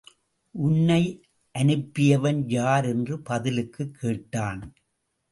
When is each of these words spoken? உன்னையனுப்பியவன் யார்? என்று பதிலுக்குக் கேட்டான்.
உன்னையனுப்பியவன் 0.59 2.43
யார்? 2.47 2.85
என்று 2.85 3.21
பதிலுக்குக் 3.21 3.93
கேட்டான். 3.93 4.73